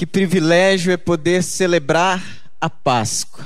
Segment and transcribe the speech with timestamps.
[0.00, 2.24] Que privilégio é poder celebrar
[2.58, 3.44] a Páscoa.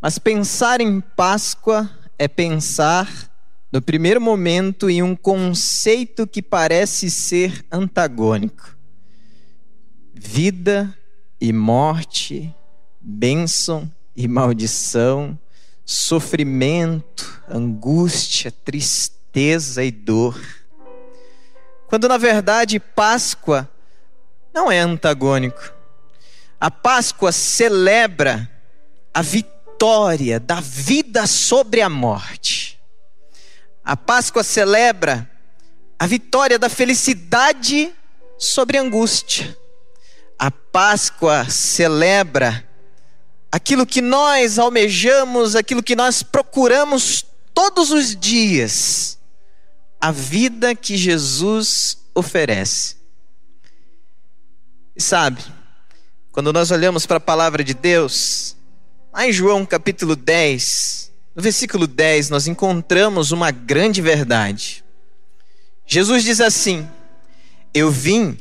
[0.00, 1.88] Mas pensar em Páscoa
[2.18, 3.08] é pensar,
[3.70, 8.76] no primeiro momento, em um conceito que parece ser antagônico:
[10.12, 10.92] vida
[11.40, 12.52] e morte,
[13.00, 15.38] bênção e maldição,
[15.84, 20.40] sofrimento, angústia, tristeza e dor.
[21.86, 23.70] Quando na verdade Páscoa
[24.52, 25.72] não é antagônico.
[26.60, 28.48] A Páscoa celebra
[29.12, 32.80] a vitória da vida sobre a morte.
[33.84, 35.28] A Páscoa celebra
[35.98, 37.92] a vitória da felicidade
[38.38, 39.56] sobre a angústia.
[40.38, 42.68] A Páscoa celebra
[43.50, 49.18] aquilo que nós almejamos, aquilo que nós procuramos todos os dias,
[50.00, 53.01] a vida que Jesus oferece.
[54.94, 55.42] E sabe,
[56.30, 58.56] quando nós olhamos para a palavra de Deus,
[59.12, 64.84] lá em João capítulo 10, no versículo 10, nós encontramos uma grande verdade.
[65.86, 66.86] Jesus diz assim:
[67.72, 68.38] Eu vim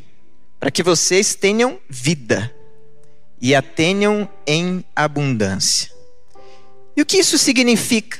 [0.60, 2.54] para que vocês tenham vida
[3.42, 5.90] e a tenham em abundância.
[6.96, 8.20] E o que isso significa?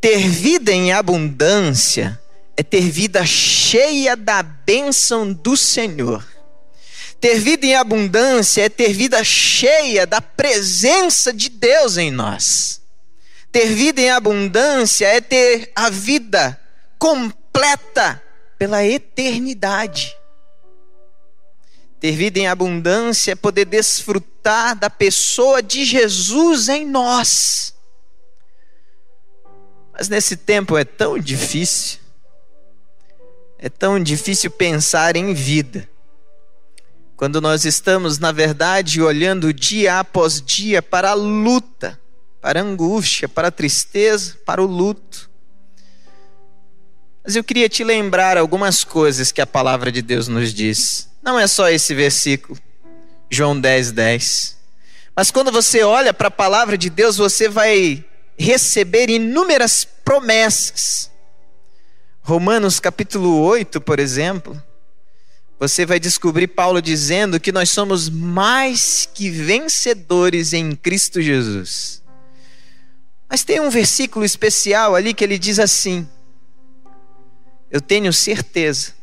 [0.00, 2.18] Ter vida em abundância
[2.56, 6.24] é ter vida cheia da bênção do Senhor.
[7.20, 12.80] Ter vida em abundância é ter vida cheia da presença de Deus em nós.
[13.52, 16.58] Ter vida em abundância é ter a vida
[16.98, 18.22] completa
[18.58, 20.16] pela eternidade.
[22.00, 27.74] Ter vida em abundância é poder desfrutar da pessoa de Jesus em nós.
[29.92, 31.98] Mas nesse tempo é tão difícil,
[33.58, 35.86] é tão difícil pensar em vida.
[37.20, 42.00] Quando nós estamos, na verdade, olhando dia após dia para a luta,
[42.40, 45.28] para a angústia, para a tristeza, para o luto.
[47.22, 51.10] Mas eu queria te lembrar algumas coisas que a palavra de Deus nos diz.
[51.22, 52.58] Não é só esse versículo,
[53.28, 54.56] João 10, 10.
[55.14, 58.02] Mas quando você olha para a palavra de Deus, você vai
[58.38, 61.10] receber inúmeras promessas.
[62.22, 64.69] Romanos capítulo 8, por exemplo,
[65.60, 72.02] você vai descobrir Paulo dizendo que nós somos mais que vencedores em Cristo Jesus.
[73.28, 76.08] Mas tem um versículo especial ali que ele diz assim:
[77.70, 78.94] Eu tenho certeza,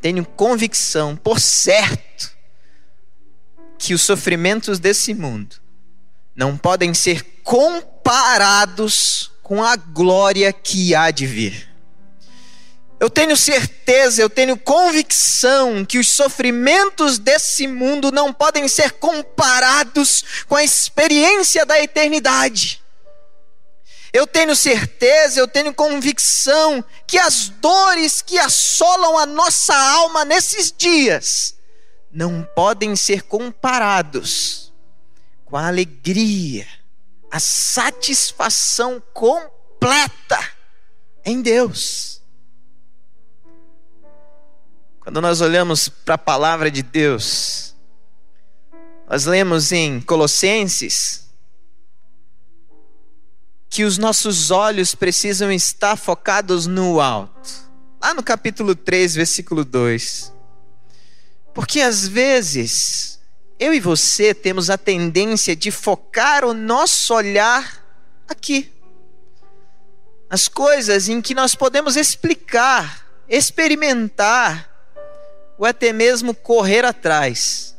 [0.00, 2.34] tenho convicção, por certo,
[3.78, 5.56] que os sofrimentos desse mundo
[6.34, 11.67] não podem ser comparados com a glória que há de vir.
[13.00, 20.24] Eu tenho certeza, eu tenho convicção que os sofrimentos desse mundo não podem ser comparados
[20.48, 22.82] com a experiência da eternidade.
[24.12, 30.72] Eu tenho certeza, eu tenho convicção que as dores que assolam a nossa alma nesses
[30.76, 31.54] dias
[32.10, 34.72] não podem ser comparados
[35.44, 36.66] com a alegria,
[37.30, 40.52] a satisfação completa
[41.24, 42.17] em Deus.
[45.08, 47.74] Quando nós olhamos para a palavra de Deus,
[49.08, 51.30] nós lemos em Colossenses
[53.70, 57.48] que os nossos olhos precisam estar focados no alto.
[58.02, 60.30] Lá no capítulo 3, versículo 2.
[61.54, 63.18] Porque às vezes
[63.58, 67.82] eu e você temos a tendência de focar o nosso olhar
[68.28, 68.70] aqui.
[70.28, 74.67] As coisas em que nós podemos explicar, experimentar,
[75.58, 77.76] ou até mesmo correr atrás.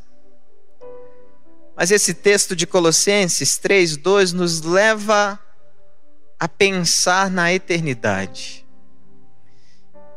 [1.74, 5.40] Mas esse texto de Colossenses 3:2 nos leva
[6.38, 8.66] a pensar na eternidade.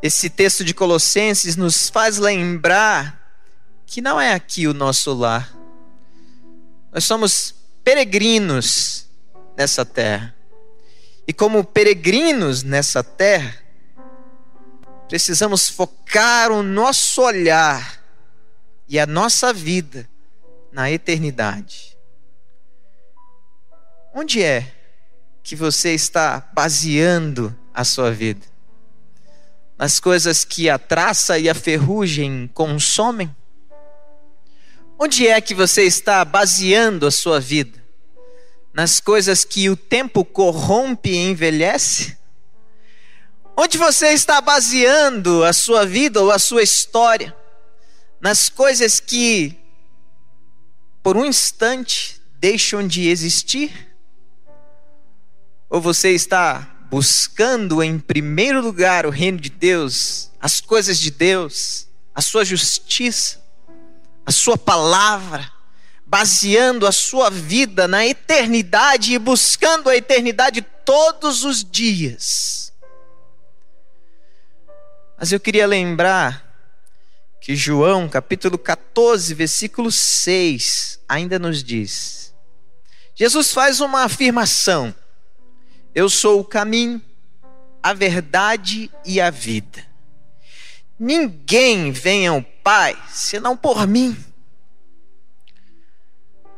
[0.01, 3.21] Esse texto de Colossenses nos faz lembrar
[3.85, 5.55] que não é aqui o nosso lar.
[6.91, 9.07] Nós somos peregrinos
[9.55, 10.35] nessa terra.
[11.25, 13.62] E como peregrinos nessa terra,
[15.13, 18.03] precisamos focar o nosso olhar
[18.89, 20.09] e a nossa vida
[20.71, 21.95] na eternidade.
[24.11, 24.73] Onde é
[25.43, 28.43] que você está baseando a sua vida?
[29.77, 33.29] Nas coisas que a traça e a ferrugem consomem?
[34.97, 37.79] Onde é que você está baseando a sua vida?
[38.73, 42.17] Nas coisas que o tempo corrompe e envelhece?
[43.55, 47.35] Onde você está baseando a sua vida ou a sua história?
[48.19, 49.63] Nas coisas que
[51.03, 53.93] por um instante, deixam de existir?
[55.69, 61.87] Ou você está buscando em primeiro lugar o reino de Deus, as coisas de Deus,
[62.15, 63.43] a sua justiça,
[64.25, 65.51] a sua palavra,
[66.05, 72.71] baseando a sua vida na eternidade e buscando a eternidade todos os dias.
[75.23, 76.53] Mas eu queria lembrar
[77.39, 82.35] que João, capítulo 14, versículo 6, ainda nos diz:
[83.15, 84.93] Jesus faz uma afirmação:
[85.95, 87.01] Eu sou o caminho,
[87.81, 89.87] a verdade e a vida.
[90.99, 94.21] Ninguém vem ao Pai senão por mim.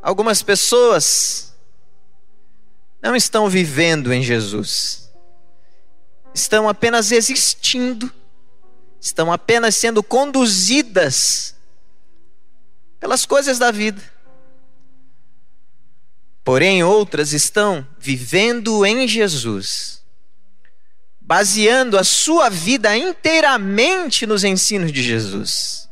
[0.02, 1.56] Algumas pessoas
[3.00, 5.14] não estão vivendo em Jesus,
[6.34, 8.12] estão apenas existindo,
[9.06, 11.56] estão apenas sendo conduzidas
[13.00, 14.02] pelas coisas da vida.
[16.44, 20.02] Porém, outras estão vivendo em Jesus,
[21.22, 25.88] baseando a sua vida inteiramente nos ensinos de Jesus.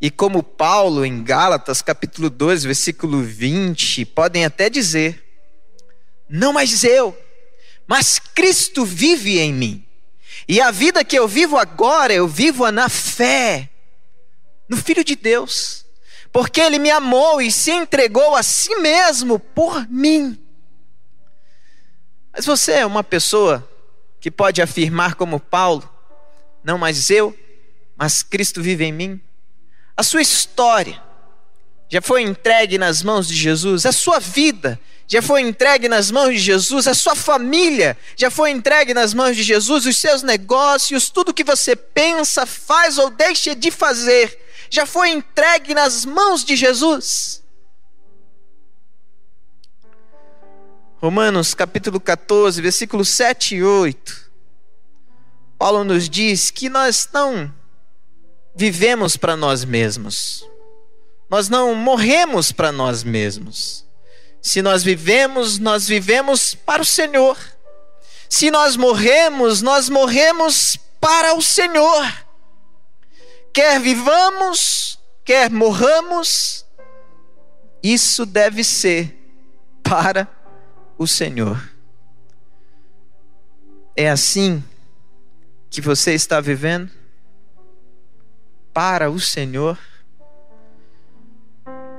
[0.00, 5.22] E como Paulo em Gálatas, capítulo 2, versículo 20, podem até dizer:
[6.28, 7.16] Não mais eu,
[7.86, 9.86] mas Cristo vive em mim.
[10.48, 13.70] E a vida que eu vivo agora, eu vivo-a na fé
[14.68, 15.84] no Filho de Deus,
[16.32, 20.38] porque Ele me amou e se entregou a si mesmo por mim.
[22.32, 23.68] Mas você é uma pessoa
[24.20, 25.88] que pode afirmar, como Paulo:
[26.64, 27.36] Não mais eu,
[27.96, 29.20] mas Cristo vive em mim?
[29.96, 31.02] A sua história
[31.88, 34.80] já foi entregue nas mãos de Jesus, a sua vida
[35.12, 39.36] já foi entregue nas mãos de Jesus, a sua família já foi entregue nas mãos
[39.36, 44.86] de Jesus, os seus negócios, tudo que você pensa, faz ou deixa de fazer, já
[44.86, 47.42] foi entregue nas mãos de Jesus.
[50.96, 54.30] Romanos capítulo 14, versículos 7 e 8.
[55.58, 57.52] Paulo nos diz que nós não
[58.56, 60.42] vivemos para nós mesmos.
[61.28, 63.91] Nós não morremos para nós mesmos.
[64.42, 67.38] Se nós vivemos, nós vivemos para o Senhor.
[68.28, 72.12] Se nós morremos, nós morremos para o Senhor.
[73.54, 76.66] Quer vivamos, quer morramos,
[77.82, 79.16] isso deve ser
[79.82, 80.26] para
[80.98, 81.70] o Senhor.
[83.94, 84.64] É assim
[85.70, 86.90] que você está vivendo?
[88.72, 89.78] para o Senhor.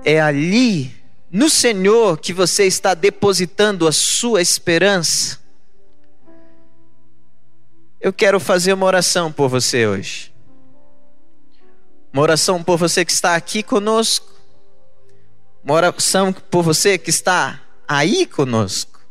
[0.04, 0.94] É ali,
[1.34, 5.40] no Senhor, que você está depositando a sua esperança.
[8.00, 10.32] Eu quero fazer uma oração por você hoje.
[12.14, 14.32] Uma oração por você que está aqui conosco.
[15.64, 19.02] Uma oração por você que está aí conosco.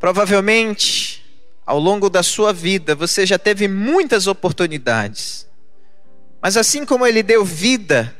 [0.00, 1.24] Provavelmente,
[1.64, 5.48] ao longo da sua vida, você já teve muitas oportunidades
[6.40, 8.14] mas assim como ele deu vida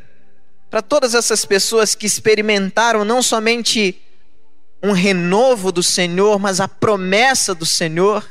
[0.70, 4.00] para todas essas pessoas que experimentaram não somente
[4.82, 8.28] um renovo do Senhor, mas a promessa do Senhor,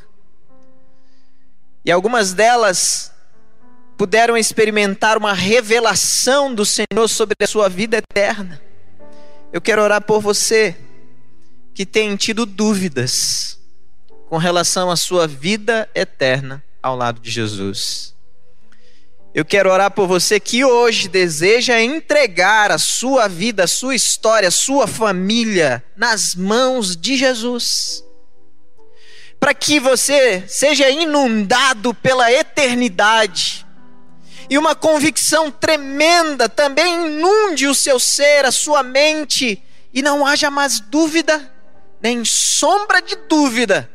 [1.84, 3.12] e algumas delas
[3.98, 8.62] puderam experimentar uma revelação do Senhor sobre a sua vida eterna.
[9.52, 10.78] Eu quero orar por você
[11.73, 13.57] que tem tido dúvidas
[14.30, 18.17] com relação à sua vida eterna ao lado de Jesus.
[19.37, 24.47] Eu quero orar por você que hoje deseja entregar a sua vida, a sua história,
[24.47, 28.03] a sua família nas mãos de Jesus.
[29.39, 33.63] Para que você seja inundado pela eternidade.
[34.49, 39.63] E uma convicção tremenda também inunde o seu ser, a sua mente,
[39.94, 41.53] e não haja mais dúvida,
[42.01, 43.87] nem sombra de dúvida,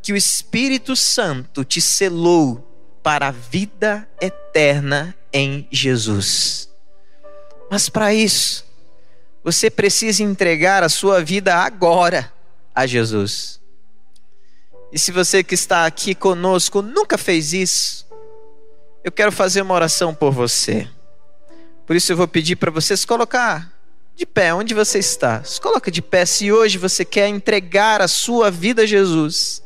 [0.00, 2.65] que o Espírito Santo te selou
[3.06, 6.68] para a vida eterna em Jesus.
[7.70, 8.66] Mas para isso,
[9.44, 12.32] você precisa entregar a sua vida agora
[12.74, 13.60] a Jesus.
[14.90, 18.08] E se você que está aqui conosco nunca fez isso,
[19.04, 20.88] eu quero fazer uma oração por você.
[21.86, 23.72] Por isso eu vou pedir para vocês colocar
[24.16, 25.44] de pé onde você está.
[25.44, 29.62] Se coloca de pé se hoje você quer entregar a sua vida a Jesus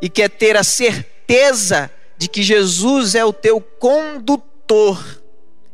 [0.00, 5.22] e quer ter a certeza de que Jesus é o teu condutor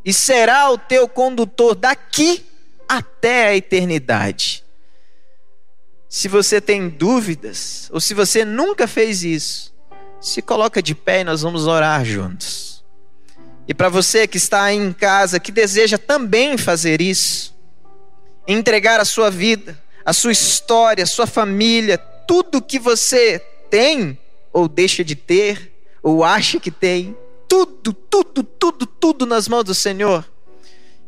[0.04, 2.46] e será o teu condutor daqui
[2.88, 4.62] até a eternidade.
[6.08, 9.74] Se você tem dúvidas, ou se você nunca fez isso,
[10.20, 12.84] se coloca de pé e nós vamos orar juntos.
[13.66, 17.56] E para você que está aí em casa, que deseja também fazer isso,
[18.46, 24.16] entregar a sua vida, a sua história, a sua família, tudo que você tem
[24.52, 25.75] ou deixa de ter
[26.06, 30.25] ou acha que tem, tudo, tudo, tudo, tudo nas mãos do Senhor.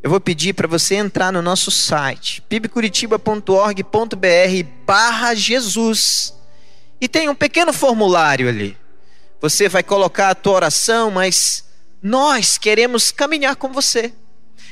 [0.03, 6.35] Eu vou pedir para você entrar no nosso site, pibcuritiba.org.br barra Jesus.
[7.01, 8.77] E tem um pequeno formulário ali.
[9.41, 11.65] Você vai colocar a tua oração, mas
[12.03, 14.13] nós queremos caminhar com você.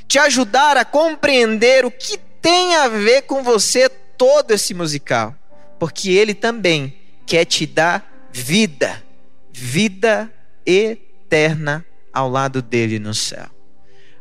[0.09, 5.37] Te ajudar a compreender o que tem a ver com você todo esse musical.
[5.79, 9.06] Porque ele também quer te dar vida,
[9.59, 10.31] vida
[10.67, 11.83] eterna
[12.13, 13.47] ao lado dele no céu.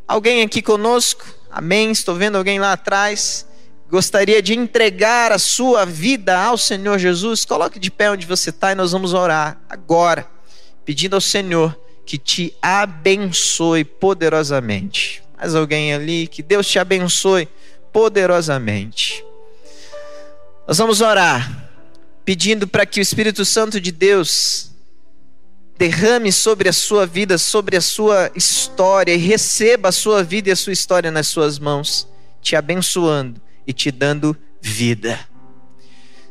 [0.07, 1.25] Alguém aqui conosco?
[1.51, 1.91] Amém?
[1.91, 3.45] Estou vendo alguém lá atrás.
[3.89, 7.43] Gostaria de entregar a sua vida ao Senhor Jesus?
[7.43, 10.25] Coloque de pé onde você está e nós vamos orar agora,
[10.85, 15.21] pedindo ao Senhor que te abençoe poderosamente.
[15.37, 16.27] Mais alguém ali?
[16.27, 17.49] Que Deus te abençoe
[17.91, 19.21] poderosamente.
[20.65, 21.69] Nós vamos orar,
[22.23, 24.74] pedindo para que o Espírito Santo de Deus
[25.77, 30.51] derrame sobre a sua vida, sobre a sua história e receba a sua vida e
[30.51, 32.07] a sua história nas suas mãos,
[32.41, 35.19] te abençoando e te dando vida.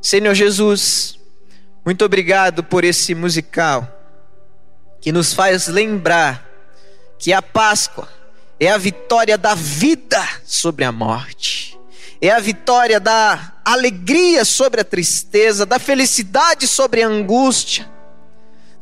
[0.01, 1.19] Senhor Jesus,
[1.85, 3.91] muito obrigado por esse musical
[5.01, 6.49] que nos faz lembrar
[7.19, 8.09] que a Páscoa
[8.59, 11.79] é a vitória da vida sobre a morte,
[12.21, 17.94] é a vitória da alegria sobre a tristeza, da felicidade sobre a angústia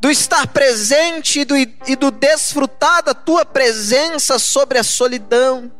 [0.02, 5.70] do estar presente e do, e do desfrutar da tua presença sobre a solidão.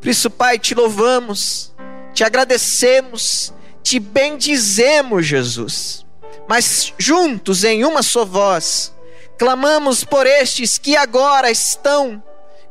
[0.00, 1.72] Por isso, Pai, te louvamos,
[2.12, 6.04] te agradecemos, te bendizemos, Jesus.
[6.48, 8.92] Mas juntos, em uma só voz,
[9.38, 12.20] clamamos por estes que agora estão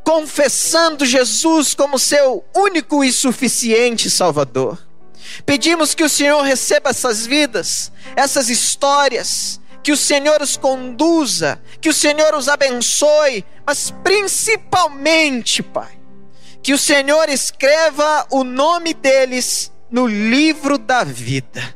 [0.04, 4.78] confessando Jesus como seu único e suficiente Salvador.
[5.46, 11.90] Pedimos que o Senhor receba essas vidas, essas histórias, que o Senhor os conduza, que
[11.90, 16.00] o Senhor os abençoe, mas principalmente, Pai,
[16.62, 21.76] que o Senhor escreva o nome deles no livro da vida.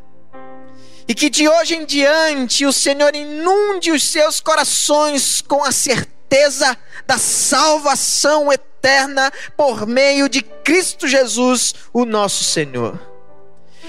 [1.08, 6.78] E que de hoje em diante o Senhor inunde os seus corações com a certeza
[7.06, 13.13] da salvação eterna por meio de Cristo Jesus, o nosso Senhor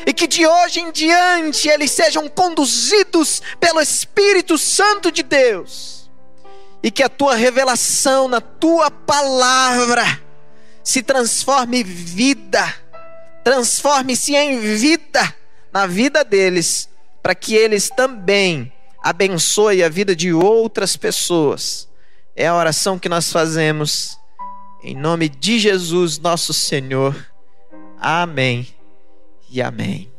[0.07, 6.11] e que de hoje em diante eles sejam conduzidos pelo Espírito Santo de Deus,
[6.83, 10.23] e que a tua revelação na tua palavra
[10.83, 12.75] se transforme em vida,
[13.43, 15.35] transforme-se em vida
[15.73, 16.89] na vida deles,
[17.23, 18.71] para que eles também
[19.03, 21.89] abençoem a vida de outras pessoas.
[22.37, 24.19] É a oração que nós fazemos
[24.83, 27.17] em nome de Jesus, nosso Senhor.
[27.99, 28.74] Amém
[29.55, 30.13] e amém.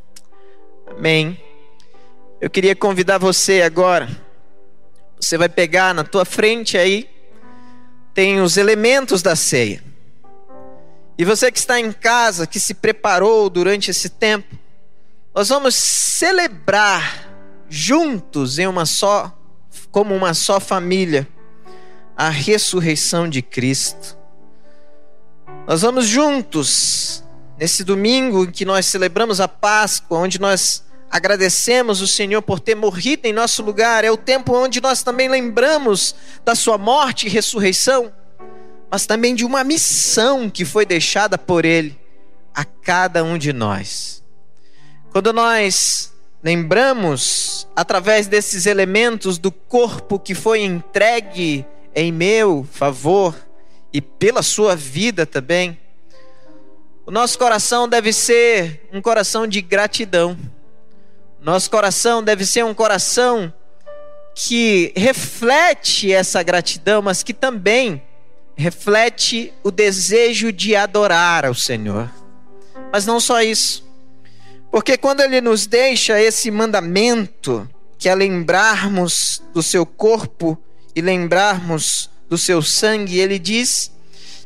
[0.88, 1.38] Amém.
[2.40, 4.08] Eu queria convidar você agora.
[5.20, 7.10] Você vai pegar na tua frente aí
[8.14, 9.84] tem os elementos da ceia.
[11.18, 14.58] E você que está em casa, que se preparou durante esse tempo,
[15.34, 17.30] nós vamos celebrar
[17.68, 19.38] juntos em uma só
[19.92, 21.28] como uma só família
[22.16, 24.18] a ressurreição de Cristo.
[25.68, 27.25] Nós vamos juntos
[27.58, 32.76] nesse domingo em que nós celebramos a Páscoa, onde nós agradecemos o Senhor por ter
[32.76, 37.30] morrido em nosso lugar, é o tempo onde nós também lembramos da sua morte e
[37.30, 38.12] ressurreição,
[38.90, 41.98] mas também de uma missão que foi deixada por Ele
[42.54, 44.24] a cada um de nós.
[45.12, 53.36] Quando nós lembramos, através desses elementos do corpo que foi entregue em meu favor
[53.94, 55.80] e pela sua vida também,
[57.06, 60.36] o nosso coração deve ser um coração de gratidão.
[61.40, 63.54] Nosso coração deve ser um coração
[64.34, 68.02] que reflete essa gratidão, mas que também
[68.56, 72.10] reflete o desejo de adorar ao Senhor.
[72.92, 73.86] Mas não só isso.
[74.72, 77.70] Porque quando ele nos deixa esse mandamento,
[78.00, 80.58] que é lembrarmos do seu corpo
[80.96, 83.95] e lembrarmos do seu sangue, ele diz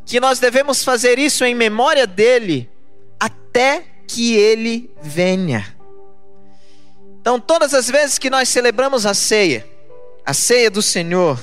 [0.09, 2.67] que nós devemos fazer isso em memória dele
[3.19, 5.77] até que ele venha.
[7.21, 9.69] Então, todas as vezes que nós celebramos a ceia,
[10.25, 11.39] a ceia do Senhor,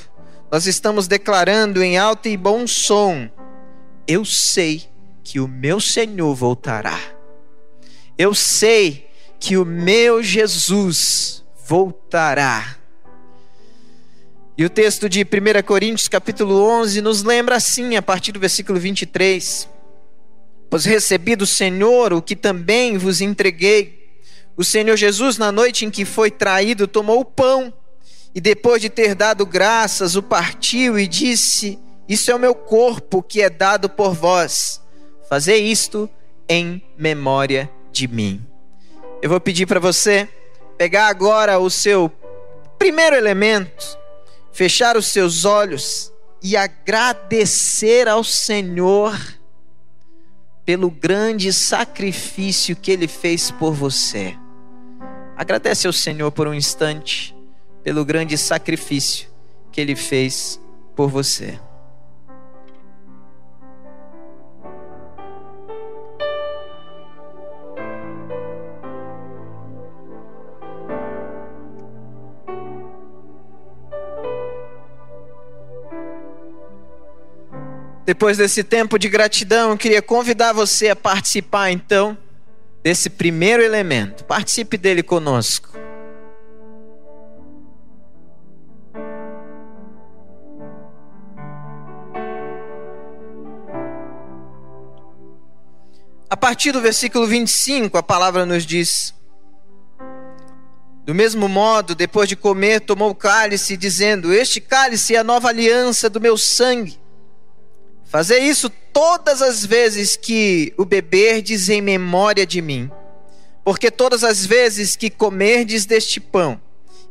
[0.51, 3.31] nós estamos declarando em alto e bom som:
[4.05, 4.89] Eu sei
[5.23, 6.99] que o meu Senhor voltará.
[8.19, 9.09] Eu sei
[9.39, 12.76] que o meu Jesus voltará.
[14.59, 18.81] E o texto de 1 Coríntios, capítulo 11, nos lembra assim, a partir do versículo
[18.81, 19.69] 23.
[20.71, 24.19] Pois recebi do Senhor o que também vos entreguei.
[24.57, 27.71] O Senhor Jesus, na noite em que foi traído, tomou o pão
[28.35, 33.23] e, depois de ter dado graças, o partiu e disse: Isso é o meu corpo
[33.23, 34.81] que é dado por vós.
[35.29, 36.09] Fazei isto
[36.49, 38.43] em memória de mim.
[39.21, 40.27] Eu vou pedir para você
[40.79, 42.11] pegar agora o seu
[42.79, 43.99] primeiro elemento,
[44.57, 46.11] fechar os seus olhos
[46.43, 49.15] e agradecer ao Senhor
[50.65, 54.35] pelo grande sacrifício que ele fez por você.
[55.37, 57.37] Agradece ao Senhor por um instante
[57.85, 59.29] pelo grande sacrifício
[59.71, 60.59] que ele fez
[60.97, 61.61] por você.
[78.07, 82.17] Depois desse tempo de gratidão, eu queria convidar você a participar então
[82.81, 84.25] desse primeiro elemento.
[84.25, 85.77] Participe dele conosco.
[96.31, 99.13] A partir do versículo 25, a palavra nos diz:
[101.05, 105.49] Do mesmo modo, depois de comer, tomou o cálice, dizendo: Este cálice é a nova
[105.49, 107.05] aliança do meu sangue
[108.07, 112.91] Fazer isso todas as vezes que o beberdes em memória de mim.
[113.65, 116.61] Porque todas as vezes que comerdes deste pão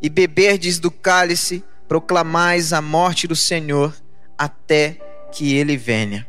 [0.01, 3.93] e beberdes do cálice, proclamais a morte do Senhor
[4.37, 4.97] até
[5.31, 6.27] que ele venha.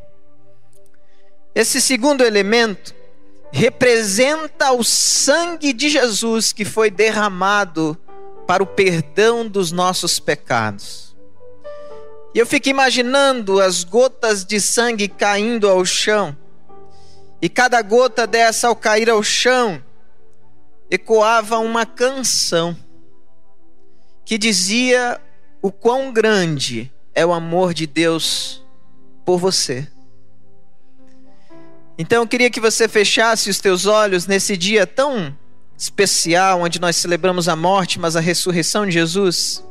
[1.54, 2.94] Esse segundo elemento
[3.52, 7.96] representa o sangue de Jesus que foi derramado
[8.46, 11.05] para o perdão dos nossos pecados.
[12.36, 16.36] E eu fico imaginando as gotas de sangue caindo ao chão.
[17.40, 19.82] E cada gota dessa, ao cair ao chão,
[20.90, 22.76] ecoava uma canção
[24.22, 25.18] que dizia
[25.62, 28.62] o quão grande é o amor de Deus
[29.24, 29.90] por você.
[31.96, 35.34] Então eu queria que você fechasse os teus olhos nesse dia tão
[35.74, 39.64] especial, onde nós celebramos a morte, mas a ressurreição de Jesus,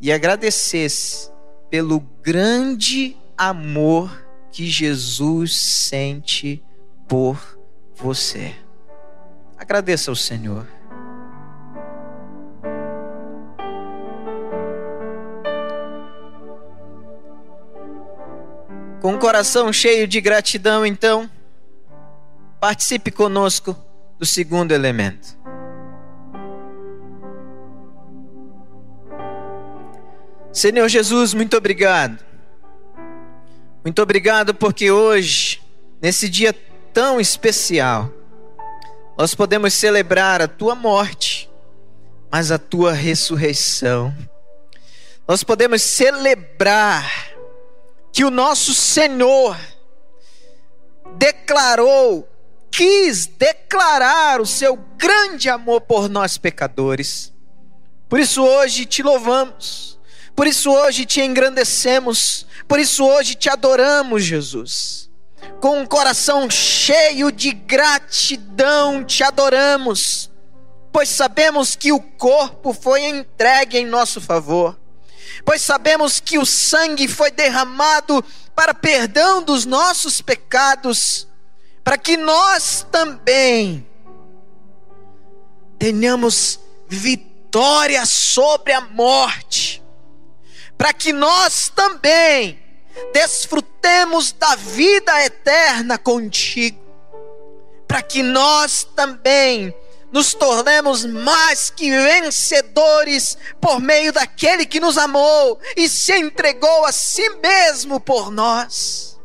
[0.00, 1.32] e agradecesse
[1.74, 6.62] pelo grande amor que Jesus sente
[7.08, 7.58] por
[7.96, 8.54] você.
[9.58, 10.68] Agradeça ao Senhor.
[19.00, 21.28] Com o coração cheio de gratidão, então,
[22.60, 23.76] participe conosco
[24.16, 25.36] do segundo elemento.
[30.54, 32.24] Senhor Jesus, muito obrigado.
[33.82, 35.60] Muito obrigado porque hoje,
[36.00, 36.52] nesse dia
[36.92, 38.08] tão especial,
[39.18, 41.50] nós podemos celebrar a tua morte,
[42.30, 44.14] mas a tua ressurreição.
[45.26, 47.34] Nós podemos celebrar
[48.12, 49.58] que o nosso Senhor
[51.16, 52.28] declarou,
[52.70, 57.32] quis declarar o seu grande amor por nós pecadores.
[58.08, 59.93] Por isso hoje te louvamos
[60.34, 65.08] por isso hoje te engrandecemos, por isso hoje te adoramos, Jesus.
[65.60, 70.30] Com um coração cheio de gratidão te adoramos,
[70.92, 74.78] pois sabemos que o corpo foi entregue em nosso favor,
[75.44, 78.24] pois sabemos que o sangue foi derramado
[78.56, 81.28] para perdão dos nossos pecados,
[81.84, 83.86] para que nós também
[85.78, 89.83] tenhamos vitória sobre a morte
[90.76, 92.58] para que nós também
[93.12, 96.78] desfrutemos da vida eterna contigo,
[97.86, 99.74] para que nós também
[100.12, 106.92] nos tornemos mais que vencedores por meio daquele que nos amou e se entregou a
[106.92, 109.18] si mesmo por nós.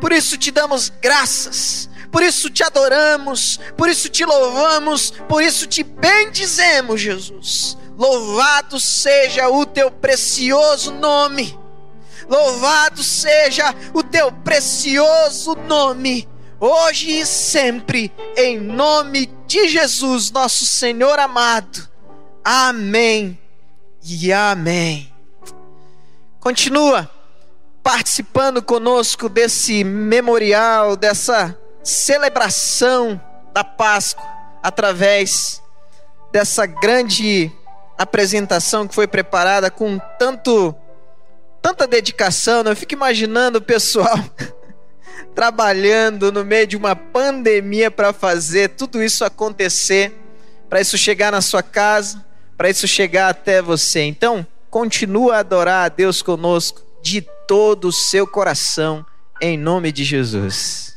[0.00, 5.66] Por isso te damos graças, por isso te adoramos, por isso te louvamos, por isso
[5.66, 11.58] te bendizemos, Jesus Louvado seja o teu precioso nome.
[12.28, 16.28] Louvado seja o teu precioso nome,
[16.60, 21.88] hoje e sempre, em nome de Jesus, nosso Senhor amado.
[22.44, 23.36] Amém
[24.04, 25.12] e amém.
[26.38, 27.10] Continua
[27.82, 33.20] participando conosco desse memorial, dessa celebração
[33.52, 34.22] da Páscoa,
[34.62, 35.60] através
[36.30, 37.50] dessa grande
[37.98, 40.74] apresentação que foi preparada com tanto
[41.60, 42.70] tanta dedicação, né?
[42.70, 44.16] eu fico imaginando o pessoal
[45.34, 50.16] trabalhando no meio de uma pandemia para fazer tudo isso acontecer,
[50.68, 52.24] para isso chegar na sua casa,
[52.56, 54.02] para isso chegar até você.
[54.02, 59.04] Então, continua a adorar a Deus conosco de todo o seu coração,
[59.40, 60.87] em nome de Jesus.